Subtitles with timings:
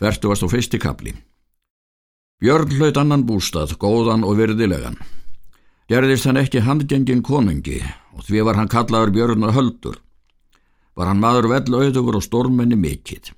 [0.00, 1.14] Vertu varst á fyrsti kapli.
[2.42, 4.98] Björn hlaut annan bústað, góðan og virðilegan.
[5.88, 7.78] Gerðist hann ekki handgengin konungi
[8.16, 9.96] og því var hann kallaður Björn og höldur.
[10.96, 13.32] Var hann maður vellauðugur og storminni mikill.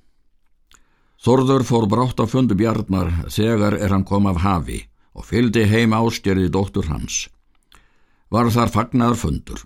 [1.21, 4.83] Þorður fór brátt á fundu Bjarnar þegar er hann kom af hafi
[5.17, 7.25] og fylgdi heim ástjörði dóttur hans.
[8.29, 9.63] Var þar fagnar fundur.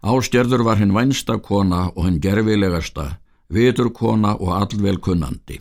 [0.00, 5.60] Ástjörður var hinn vænsta kona og hinn gerfilegasta, vitur kona og allvel kunnandi.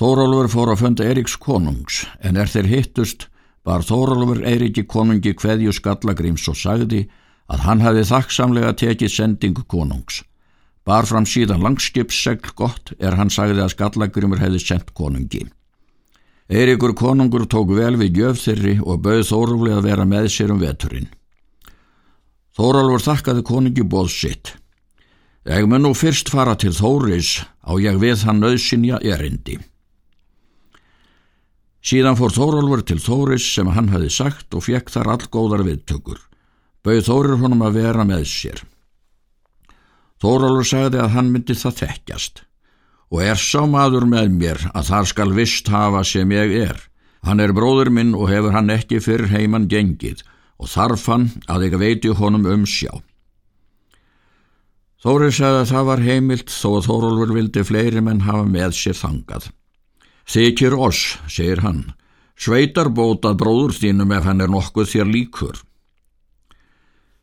[0.00, 3.26] Þórólfur fór að funda Eriks konungs en er þeir hittust
[3.68, 7.02] bar Þórólfur Eriki konungi kveðju skallagrims og sagði
[7.52, 10.22] að hann hafi þakksamlega tekið sending konungs.
[10.88, 15.42] Bar fram síðan langskipssegl gott er hann sagði að skallagrimur hefði sendt konungi.
[16.48, 20.62] Eirikur konungur tók vel við gjöf þeirri og bauð Þórólfur að vera með sér um
[20.64, 21.10] veturinn.
[22.56, 24.54] Þórólfur þakkaði konungi bóð sitt.
[25.44, 29.60] Ég mun nú fyrst fara til Þóris á ég við hann nöðsynja erindi.
[31.90, 36.20] Síðan fór Þórólfur til Þóris sem hann hafi sagt og fekk þar allgóðar viðtökur.
[36.86, 38.60] Bauð Þórir honum að vera með sér.
[40.22, 42.44] Þórólfur sagði að hann myndi það þekkjast
[43.10, 46.78] og er sá maður með mér að þar skal vist hafa sem ég er.
[47.26, 50.22] Hann er bróður minn og hefur hann ekki fyrr heimann gengið
[50.62, 52.92] og þarf hann að ég veiti honum um sjá.
[55.02, 59.00] Þórir sagði að það var heimilt þó að Þórólfur vildi fleiri menn hafa með sér
[59.00, 59.50] þangað.
[60.28, 61.92] Þykir oss, segir hann,
[62.36, 65.58] sveitar bótað bróður þínum ef hann er nokkuð þér líkur.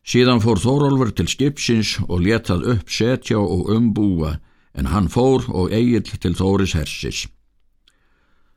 [0.08, 4.38] Síðan fór Þórólfur til skipsins og letað upp setja og umbúa
[4.72, 7.26] en hann fór og eigill til Þóris hersis.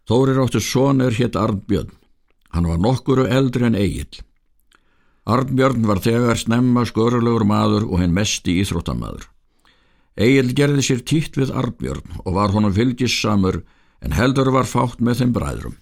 [0.08, 1.92] Þórir áttu sonur hétt Arnbjörn.
[2.52, 4.22] Hann var nokkuru eldri en eigill.
[5.28, 9.28] Arnbjörn var þegar snemma skörulegur maður og henn mesti íþróttamaður.
[10.20, 13.62] Egil gerði sér títt við Arnbjörn og var honum fylgissamur
[14.02, 15.78] en heldur var fátt með þeim bræðrum.